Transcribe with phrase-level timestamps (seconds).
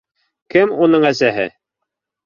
[0.55, 1.49] Кем уның әсәһе?